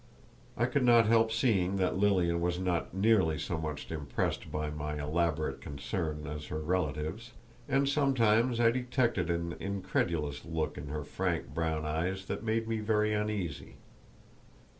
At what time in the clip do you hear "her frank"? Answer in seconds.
10.87-11.49